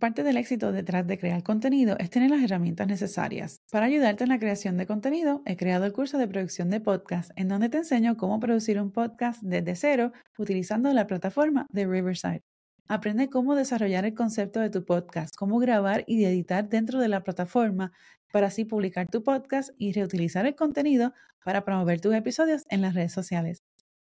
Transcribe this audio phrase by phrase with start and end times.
[0.00, 3.60] Parte del éxito detrás de crear contenido es tener las herramientas necesarias.
[3.70, 7.32] Para ayudarte en la creación de contenido, he creado el curso de producción de podcast,
[7.36, 12.40] en donde te enseño cómo producir un podcast desde cero utilizando la plataforma de Riverside.
[12.88, 17.22] Aprende cómo desarrollar el concepto de tu podcast, cómo grabar y editar dentro de la
[17.22, 17.92] plataforma
[18.32, 21.12] para así publicar tu podcast y reutilizar el contenido
[21.44, 23.62] para promover tus episodios en las redes sociales.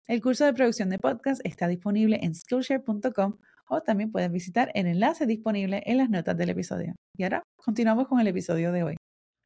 [0.08, 3.38] El curso de producción de podcast está disponible en skillshare.com
[3.69, 6.95] o también puedes visitar el enlace disponible en las notas del episodio.
[7.17, 8.96] Y ahora continuamos con el episodio de hoy.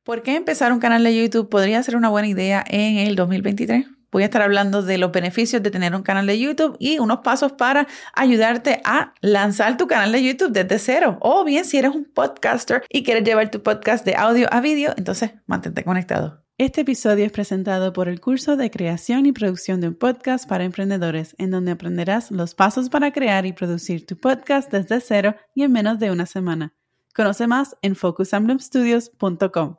[0.04, 3.86] ¿Por qué empezar un canal de YouTube podría ser una buena idea en el 2023?
[4.10, 7.18] Voy a estar hablando de los beneficios de tener un canal de YouTube y unos
[7.18, 11.18] pasos para ayudarte a lanzar tu canal de YouTube desde cero.
[11.20, 14.94] O bien si eres un podcaster y quieres llevar tu podcast de audio a vídeo,
[14.96, 16.47] entonces mantente conectado.
[16.60, 20.64] Este episodio es presentado por el curso de creación y producción de un podcast para
[20.64, 25.62] emprendedores, en donde aprenderás los pasos para crear y producir tu podcast desde cero y
[25.62, 26.74] en menos de una semana.
[27.14, 29.76] Conoce más en focusamblemstudios.com.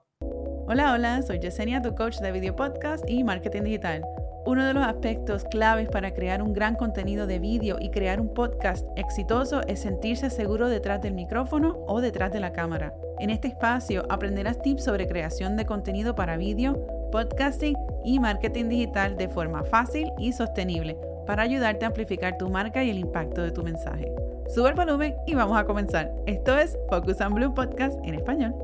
[0.69, 4.01] Hola, hola, soy Yesenia, tu coach de video podcast y marketing digital.
[4.49, 8.33] Uno de los aspectos claves para crear un gran contenido de vídeo y crear un
[8.33, 12.95] podcast exitoso es sentirse seguro detrás del micrófono o detrás de la cámara.
[13.19, 19.17] En este espacio aprenderás tips sobre creación de contenido para vídeo, podcasting y marketing digital
[19.17, 20.97] de forma fácil y sostenible
[21.27, 24.11] para ayudarte a amplificar tu marca y el impacto de tu mensaje.
[24.47, 26.11] Sube el volumen y vamos a comenzar.
[26.25, 28.55] Esto es Focus on Blue Podcast en español.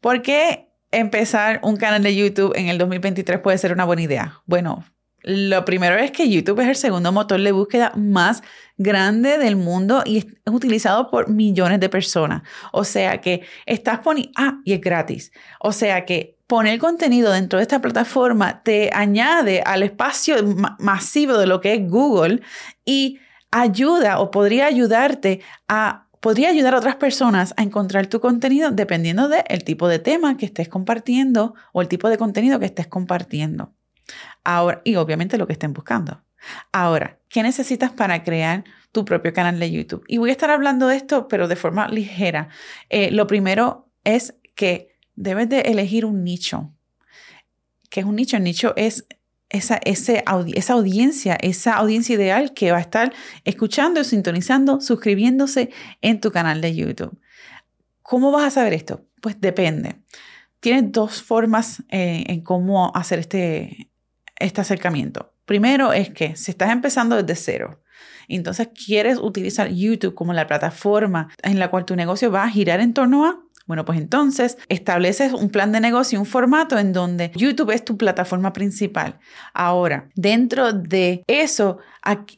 [0.00, 4.40] ¿Por qué empezar un canal de YouTube en el 2023 puede ser una buena idea?
[4.46, 4.84] Bueno,
[5.22, 8.42] lo primero es que YouTube es el segundo motor de búsqueda más
[8.76, 12.42] grande del mundo y es utilizado por millones de personas.
[12.72, 15.32] O sea que estás poniendo, ah, y es gratis.
[15.60, 20.36] O sea que poner contenido dentro de esta plataforma te añade al espacio
[20.78, 22.42] masivo de lo que es Google
[22.84, 23.20] y
[23.52, 29.28] ayuda o podría ayudarte a podría ayudar a otras personas a encontrar tu contenido dependiendo
[29.28, 33.74] del tipo de tema que estés compartiendo o el tipo de contenido que estés compartiendo.
[34.44, 36.22] Ahora, y obviamente lo que estén buscando.
[36.70, 38.62] Ahora, ¿qué necesitas para crear
[38.92, 40.04] tu propio canal de YouTube?
[40.06, 42.50] Y voy a estar hablando de esto, pero de forma ligera.
[42.88, 46.72] Eh, lo primero es que debes de elegir un nicho.
[47.90, 48.36] ¿Qué es un nicho?
[48.36, 49.06] El nicho es
[49.52, 53.12] esa, esa audiencia, esa audiencia ideal que va a estar
[53.44, 55.70] escuchando, sintonizando, suscribiéndose
[56.00, 57.18] en tu canal de YouTube.
[58.02, 59.06] ¿Cómo vas a saber esto?
[59.20, 59.96] Pues depende.
[60.60, 63.90] Tienes dos formas eh, en cómo hacer este,
[64.38, 65.34] este acercamiento.
[65.44, 67.82] Primero es que si estás empezando desde cero,
[68.28, 72.80] entonces quieres utilizar YouTube como la plataforma en la cual tu negocio va a girar
[72.80, 77.30] en torno a, bueno, pues entonces estableces un plan de negocio, un formato en donde
[77.34, 79.18] YouTube es tu plataforma principal.
[79.54, 81.78] Ahora, dentro de eso,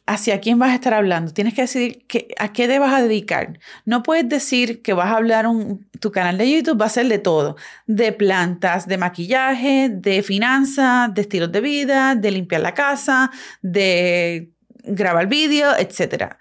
[0.05, 1.33] ¿hacia quién vas a estar hablando?
[1.33, 2.05] Tienes que decidir
[2.37, 3.59] a qué te vas a dedicar.
[3.85, 7.07] No puedes decir que vas a hablar un, tu canal de YouTube va a ser
[7.07, 7.55] de todo,
[7.87, 13.31] de plantas, de maquillaje, de finanzas, de estilos de vida, de limpiar la casa,
[13.61, 14.51] de
[14.83, 16.35] grabar vídeo, etc.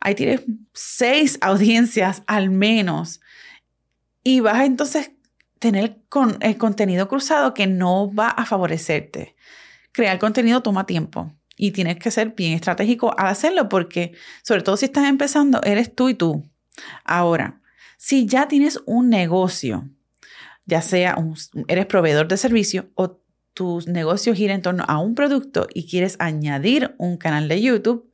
[0.00, 0.42] Ahí tienes
[0.72, 3.20] seis audiencias al menos
[4.22, 5.12] y vas a entonces
[5.58, 9.36] tener con, el contenido cruzado que no va a favorecerte.
[9.92, 14.76] Crear contenido toma tiempo y tienes que ser bien estratégico al hacerlo porque, sobre todo
[14.76, 16.48] si estás empezando, eres tú y tú.
[17.04, 17.60] Ahora,
[17.98, 19.88] si ya tienes un negocio,
[20.64, 21.16] ya sea
[21.68, 23.20] eres proveedor de servicio o
[23.52, 28.10] tu negocio gira en torno a un producto y quieres añadir un canal de YouTube,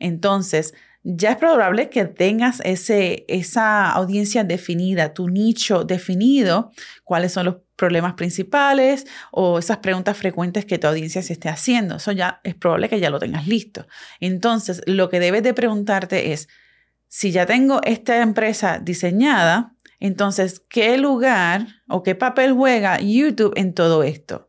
[0.00, 0.74] entonces
[1.04, 6.72] ya es probable que tengas ese, esa audiencia definida, tu nicho definido,
[7.04, 11.96] cuáles son los problemas principales o esas preguntas frecuentes que tu audiencia se esté haciendo.
[11.96, 13.86] Eso ya es probable que ya lo tengas listo.
[14.18, 16.48] Entonces, lo que debes de preguntarte es,
[17.06, 23.74] si ya tengo esta empresa diseñada, entonces, ¿qué lugar o qué papel juega YouTube en
[23.74, 24.48] todo esto?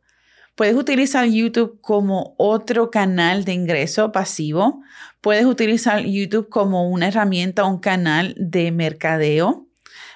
[0.56, 4.82] Puedes utilizar YouTube como otro canal de ingreso pasivo.
[5.20, 9.68] Puedes utilizar YouTube como una herramienta, un canal de mercadeo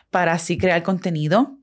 [0.09, 1.57] para así crear contenido.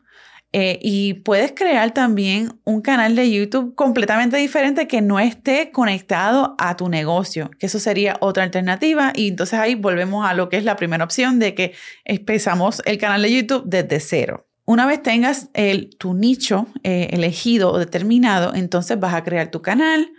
[0.52, 6.54] Eh, y puedes crear también un canal de YouTube completamente diferente que no esté conectado
[6.58, 9.12] a tu negocio, que eso sería otra alternativa.
[9.14, 11.74] Y entonces ahí volvemos a lo que es la primera opción de que
[12.04, 14.45] empezamos el canal de YouTube desde cero.
[14.66, 19.62] Una vez tengas el, tu nicho eh, elegido o determinado, entonces vas a crear tu
[19.62, 20.10] canal.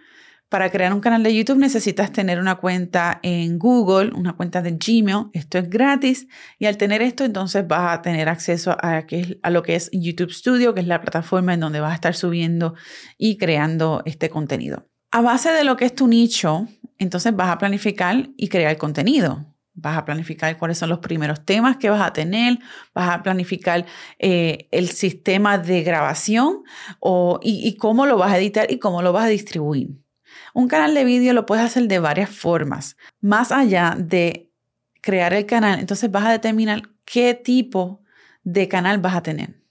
[0.47, 4.71] Para crear un canal de YouTube necesitas tener una cuenta en Google, una cuenta de
[4.71, 5.25] Gmail.
[5.33, 6.27] Esto es gratis
[6.57, 9.03] y al tener esto entonces vas a tener acceso a,
[9.41, 12.15] a lo que es YouTube Studio, que es la plataforma en donde vas a estar
[12.15, 12.75] subiendo
[13.17, 14.87] y creando este contenido.
[15.11, 19.56] A base de lo que es tu nicho, entonces vas a planificar y crear contenido.
[19.79, 22.57] Vas a planificar cuáles son los primeros temas que vas a tener,
[22.95, 23.85] vas a planificar
[24.17, 26.63] eh, el sistema de grabación
[26.99, 29.89] o, y, y cómo lo vas a editar y cómo lo vas a distribuir.
[30.53, 32.97] Un canal de vídeo lo puedes hacer de varias formas.
[33.21, 34.51] Más allá de
[35.01, 38.01] crear el canal, entonces vas a determinar qué tipo
[38.43, 39.61] de canal vas a tener.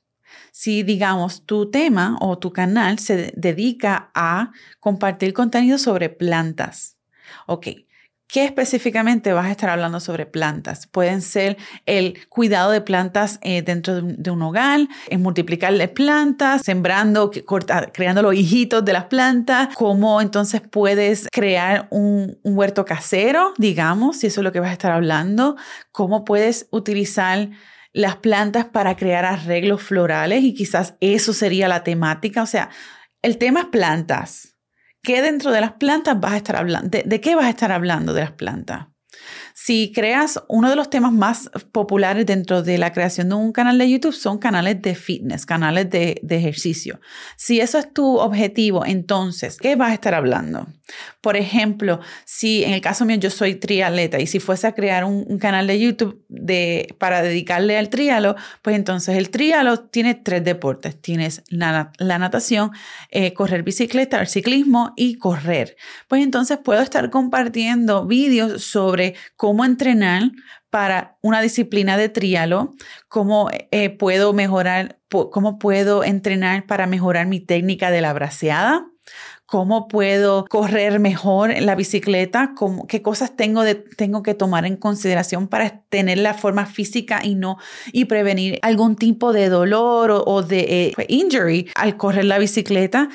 [0.52, 6.96] Si, digamos, tu tema o tu canal se dedica a compartir contenido sobre plantas.
[7.46, 7.66] Ok,
[8.28, 10.88] ¿Qué específicamente vas a estar hablando sobre plantas?
[10.88, 11.56] Pueden ser
[11.86, 17.30] el cuidado de plantas eh, dentro de un, hogar, en multiplicarle plantas, sembrando,
[17.92, 24.18] creando los hijitos de las plantas, cómo entonces puedes crear un, un huerto casero, digamos,
[24.18, 25.56] si eso es lo que vas a estar hablando,
[25.92, 27.50] cómo puedes utilizar
[27.92, 32.42] las plantas para crear arreglos florales y quizás eso sería la temática.
[32.42, 32.70] O sea,
[33.22, 34.55] el tema es plantas
[35.06, 36.98] ¿Qué dentro de las plantas vas a estar hablando?
[37.04, 38.88] ¿De, qué vas a estar hablando de las plantas?
[39.58, 43.78] Si creas uno de los temas más populares dentro de la creación de un canal
[43.78, 47.00] de YouTube son canales de fitness, canales de, ejercicio.
[47.38, 50.66] Si eso es tu objetivo, entonces, ¿qué vas a estar hablando?
[51.22, 55.06] Por ejemplo, si en el caso mío yo soy triatleta y si fuese a crear
[55.06, 60.44] un, canal de YouTube de, para dedicarle al trialo, pues entonces el trialo tiene tres
[60.44, 61.00] deportes.
[61.00, 62.72] Tienes la, natación,
[63.10, 65.76] eh, correr bicicleta, el ciclismo y correr.
[66.08, 69.14] Pues entonces puedo estar compartiendo vídeos sobre
[69.46, 70.32] cómo entrenar
[70.70, 72.74] para una disciplina de trialo,
[73.06, 78.88] cómo eh, puedo mejorar, cómo puedo entrenar para mejorar mi técnica de la braceada,
[79.46, 82.54] cómo puedo correr mejor en la bicicleta,
[82.88, 87.36] qué cosas tengo, de, tengo que tomar en consideración para tener la forma física y
[87.36, 87.58] no
[87.92, 93.10] y prevenir algún tipo de dolor o, de eh, injury al correr la bicicleta.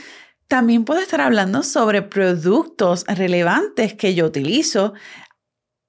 [0.47, 4.93] También puedo estar hablando sobre productos relevantes que yo utilizo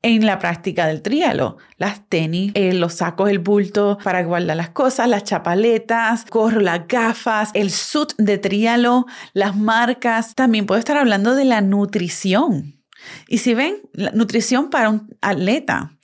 [0.03, 1.59] en la práctica del trialo.
[1.79, 6.87] Las tenis, eh, los sacos, el bulto para guardar las cosas, las chapaletas, gorro, las
[6.89, 10.35] gafas, el suit de trialo, las marcas.
[10.35, 12.83] También puedo estar hablando de la nutrición.
[13.29, 13.77] Y si ven,
[14.15, 15.97] nutrición para un atleta.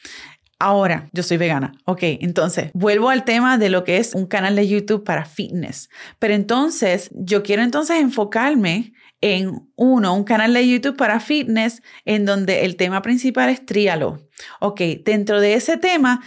[0.61, 1.73] Ahora, yo soy vegana.
[1.85, 5.89] Ok, entonces vuelvo al tema de lo que es un canal de YouTube para fitness.
[6.19, 12.25] Pero entonces, yo quiero entonces enfocarme en uno, un canal de YouTube para fitness en
[12.25, 14.29] donde el tema principal es trialo.
[14.61, 16.21] Ok, dentro de ese tema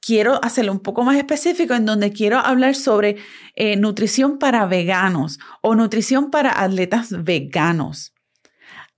[0.00, 3.16] quiero hacerlo un poco más específico en donde quiero hablar sobre
[3.54, 8.14] eh, nutrición para veganos o nutrición para atletas veganos.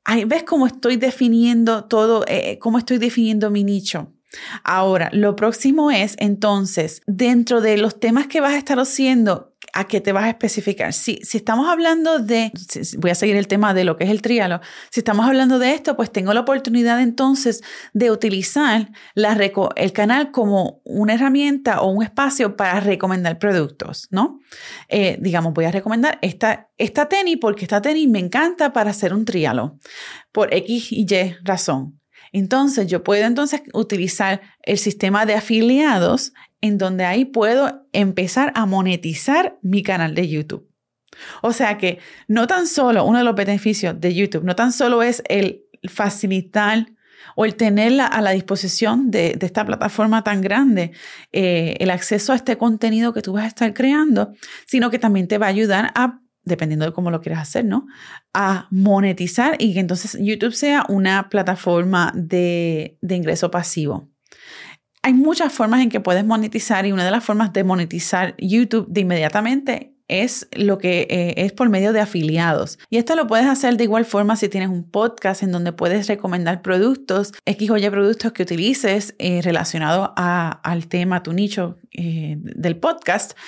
[0.05, 4.12] Ahí ves cómo estoy definiendo todo, eh, cómo estoy definiendo mi nicho.
[4.62, 9.50] Ahora, lo próximo es entonces, dentro de los temas que vas a estar haciendo,
[9.81, 10.93] ¿a qué te vas a especificar?
[10.93, 12.53] Si, si estamos hablando de,
[12.99, 14.61] voy a seguir el tema de lo que es el trialo,
[14.91, 17.62] si estamos hablando de esto, pues tengo la oportunidad entonces
[17.93, 24.41] de utilizar el canal como una herramienta o un espacio para recomendar productos, ¿no?
[24.88, 29.15] Eh, digamos, voy a recomendar esta, esta tenis porque esta tenis me encanta para hacer
[29.15, 29.79] un trialo,
[30.32, 32.00] por X y Y razón.
[32.32, 38.67] Entonces, yo puedo entonces utilizar el sistema de afiliados en donde ahí puedo empezar a
[38.67, 40.69] monetizar mi canal de YouTube.
[41.43, 41.99] O sea que
[42.29, 46.87] no tan solo uno de los beneficios de YouTube, no tan solo es el facilitar
[47.37, 50.93] o el tenerla a la disposición de, esta plataforma tan grande,
[51.32, 54.34] eh, el acceso a este contenido que tú vas a estar creando,
[54.67, 57.87] sino que también te va a ayudar a, dependiendo de cómo lo quieras hacer, ¿no?
[58.32, 64.09] A monetizar y que entonces YouTube sea una plataforma de, de ingreso pasivo.
[65.03, 68.87] Hay muchas formas en que puedes monetizar y una de las formas de monetizar YouTube
[68.89, 72.79] de inmediatamente es lo que eh, es por medio de afiliados.
[72.91, 76.09] Y esto lo puedes hacer de igual forma si tienes un podcast en donde puedes
[76.09, 82.37] recomendar productos, X o Y productos que utilices eh, relacionados al tema, tu nicho eh,
[82.39, 83.39] del podcast.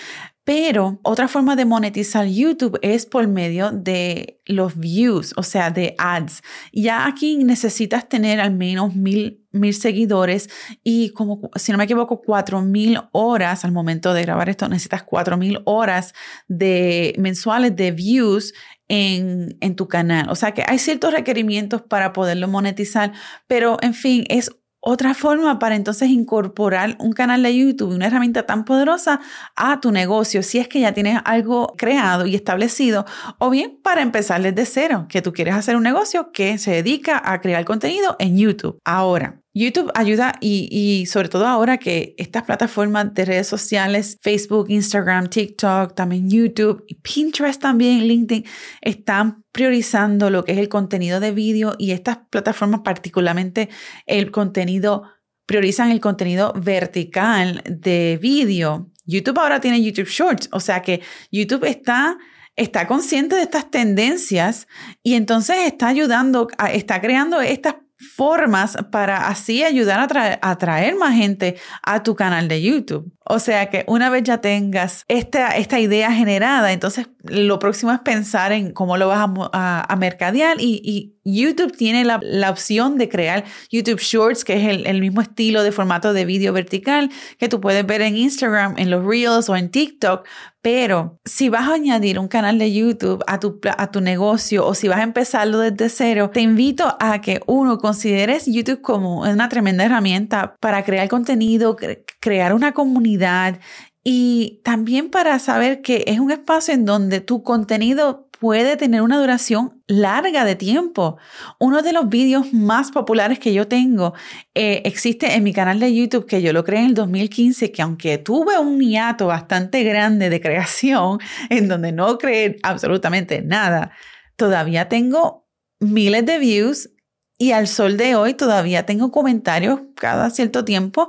[0.45, 5.95] Pero otra forma de monetizar YouTube es por medio de los views, o sea, de
[5.99, 6.43] ads.
[6.73, 10.49] Ya aquí necesitas tener al menos mil, mil seguidores
[10.83, 15.05] y como, si no me equivoco, cuatro mil horas al momento de grabar esto, necesitas
[15.05, 16.13] cuatro mil horas
[16.49, 18.53] de mensuales de views
[18.89, 20.29] en, en, tu canal.
[20.29, 23.13] O sea que hay ciertos requerimientos para poderlo monetizar,
[23.47, 24.51] pero en fin, es
[24.85, 29.21] otra forma para entonces incorporar un canal de YouTube, una herramienta tan poderosa
[29.55, 33.07] a tu negocio, si es que ya tienes algo creado y establecido,
[33.39, 37.23] o bien para empezar desde cero, que tú quieres hacer un negocio que se dedica
[37.25, 38.79] a crear contenido en YouTube.
[38.85, 45.29] Ahora, YouTube ayuda y, sobre todo ahora que estas plataformas de redes sociales, Facebook, Instagram,
[45.29, 48.45] TikTok, también YouTube y Pinterest también, LinkedIn,
[48.81, 53.69] están priorizando lo que es el contenido de vídeo y estas plataformas particularmente
[54.07, 55.03] el contenido
[55.45, 58.91] priorizan el contenido vertical de vídeo.
[59.05, 62.17] YouTube ahora tiene YouTube Shorts, o sea que YouTube está
[62.57, 64.69] está consciente de estas tendencias
[65.03, 71.57] y entonces está ayudando, está creando estas formas para así ayudar a, atraer más gente
[71.83, 73.13] a tu canal de YouTube.
[73.25, 78.01] O sea que una vez ya tengas esta, esta idea generada, entonces lo próximo es
[78.01, 84.01] pensar en cómo lo vas a, mercadear y, YouTube tiene la, opción de crear YouTube
[84.01, 87.87] Shorts, que es el, el, mismo estilo de formato de vídeo vertical que tú puedes
[87.87, 90.27] ver en Instagram, en los Reels o en TikTok.
[90.63, 94.75] Pero si vas a añadir un canal de YouTube a tu, a tu negocio o
[94.75, 99.49] si vas a empezarlo desde cero, te invito a que uno consideres YouTube como una
[99.49, 101.77] tremenda herramienta para crear contenido,
[102.21, 103.59] crear una comunidad
[104.05, 109.21] y también para saber que es un espacio en donde tu contenido puede tener una
[109.21, 111.17] duración larga de tiempo.
[111.61, 114.15] Uno de los vídeos más populares que yo tengo
[114.53, 117.83] eh, existe en mi canal de YouTube que yo lo creé en el 2015, que
[117.83, 121.21] aunque tuve un hiato bastante grande de creación,
[121.51, 123.93] en donde no creé absolutamente nada,
[124.35, 125.47] todavía tengo
[125.79, 126.91] miles de views
[127.39, 131.07] y al sol de hoy todavía tengo comentarios cada cierto tiempo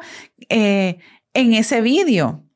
[0.50, 1.00] eh,
[1.34, 2.48] en ese vídeo.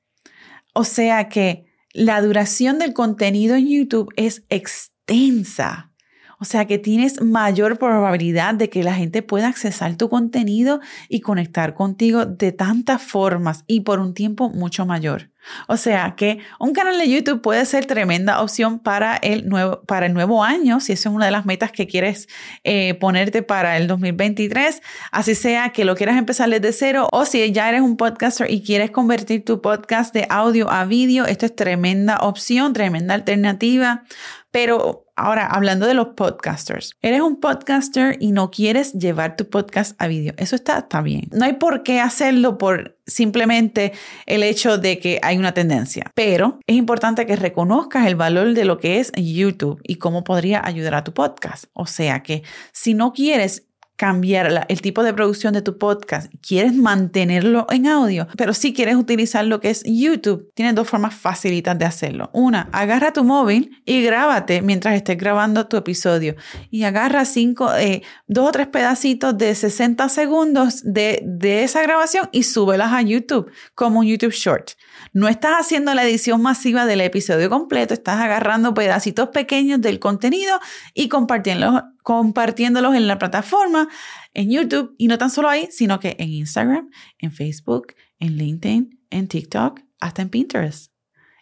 [0.76, 1.67] O sea que
[1.98, 5.92] la duración del contenido en YouTube es extensa.
[6.39, 11.22] O sea que tienes mayor probabilidad de que la gente pueda accesar tu contenido y
[11.22, 15.32] conectar contigo de tantas formas y por un tiempo mucho mayor.
[15.68, 20.06] O sea que un canal de YouTube puede ser tremenda opción para el nuevo, para
[20.06, 22.27] el nuevo año, si esa es una de las metas que quieres
[22.63, 27.51] eh, ponerte para el 2023, así sea que lo quieras empezar desde cero o si
[27.51, 31.56] ya eres un podcaster y quieres convertir tu podcast de audio a vídeo, esto es
[31.56, 34.04] tremenda opción, tremenda alternativa.
[34.51, 40.01] Pero ahora, hablando de los podcasters, eres un podcaster y no quieres llevar tu podcast
[40.01, 40.34] a vídeo.
[40.38, 41.27] Eso está, está bien.
[41.32, 43.94] No hay por qué hacerlo por simplemente
[44.26, 48.66] el hecho de que hay una tendencia, pero es importante que reconozcas el valor de
[48.66, 51.66] lo que es YouTube y cómo podría ayudar a tu podcast.
[51.74, 53.67] O sea que si no quieres
[53.98, 58.96] cambiar el tipo de producción de tu podcast, quieres mantenerlo en audio, pero si quieres
[58.96, 62.30] utilizar lo que es YouTube, tienes dos formas facilitas de hacerlo.
[62.32, 66.36] Una, agarra tu móvil y grábate mientras estés grabando tu episodio
[66.70, 72.30] y agarra cinco, eh, dos o tres pedacitos de 60 segundos de, de esa grabación
[72.32, 74.72] y súbelas a YouTube como un YouTube Short.
[75.14, 80.60] No estás haciendo la edición masiva del episodio completo, estás agarrando pedacitos pequeños del contenido
[80.94, 83.88] y compartiéndolos, compartiéndolos en la plataforma,
[84.34, 89.00] en YouTube, y no tan solo ahí, sino que en Instagram, en Facebook, en LinkedIn,
[89.10, 90.92] en TikTok, hasta en Pinterest.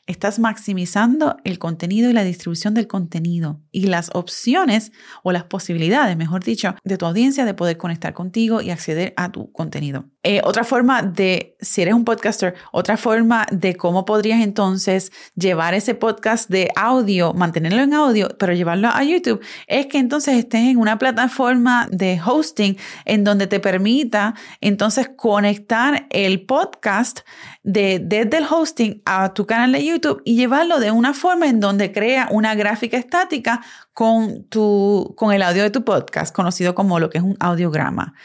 [0.08, 4.92] Estás maximizando el contenido y la distribución del contenido y las opciones
[5.24, 9.32] o las posibilidades, mejor dicho, de tu audiencia de poder conectar contigo y acceder a
[9.32, 10.06] tu contenido.
[10.28, 15.76] Eh, otra forma de, si eres un podcaster, otra forma de cómo podrías entonces llevar
[15.76, 20.62] ese podcast de audio, mantenerlo en audio, pero llevarlo a YouTube, es que entonces estés
[20.62, 27.20] en una plataforma de hosting en donde te permita entonces conectar el podcast
[27.62, 31.60] de, desde el hosting a tu canal de YouTube y llevarlo de una forma en
[31.60, 33.62] donde crea una gráfica estática
[33.94, 38.16] con, tu, con el audio de tu podcast, conocido como lo que es un audiograma.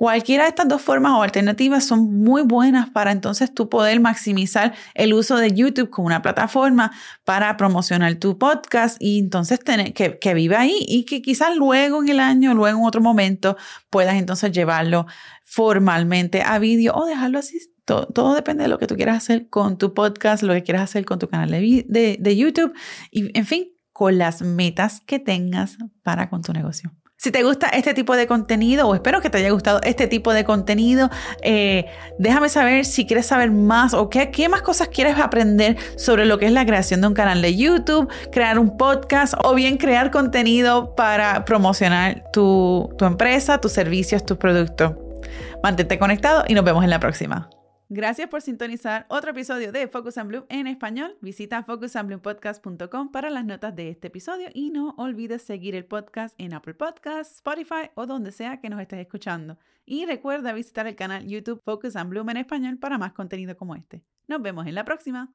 [0.00, 4.72] Cualquiera de estas dos formas o alternativas son muy buenas para entonces tú poder maximizar
[4.94, 6.90] el uso de YouTube como una plataforma
[7.24, 12.02] para promocionar tu podcast y entonces tener que, que viva ahí y que quizás luego
[12.02, 13.58] en el año, luego en otro momento
[13.90, 15.04] puedas entonces llevarlo
[15.44, 19.76] formalmente a vídeo o dejarlo así todo, depende de lo que tú quieras hacer con
[19.76, 22.72] tu podcast, lo que quieras hacer con tu canal de, de, YouTube
[23.10, 26.90] y, en fin, con las metas que tengas para con tu negocio.
[27.22, 30.32] Si te gusta este tipo de contenido, o espero que te haya gustado este tipo
[30.32, 31.10] de contenido,
[31.42, 31.84] eh,
[32.18, 36.46] déjame saber si quieres saber más o qué, más cosas quieres aprender sobre lo que
[36.46, 40.94] es la creación de un canal de YouTube, crear un podcast o bien crear contenido
[40.94, 44.94] para promocionar tu, tu empresa, tus servicios, tus productos.
[45.62, 47.50] Mantente conectado y nos vemos en la próxima.
[47.92, 51.18] Gracias por sintonizar otro episodio de Focus and Bloom en español.
[51.20, 56.54] Visita focusandbloompodcast.com para las notas de este episodio y no olvides seguir el podcast en
[56.54, 59.58] Apple Podcasts, Spotify o donde sea que nos estés escuchando.
[59.84, 63.74] Y recuerda visitar el canal YouTube Focus and Bloom en español para más contenido como
[63.74, 64.04] este.
[64.28, 65.34] Nos vemos en la próxima.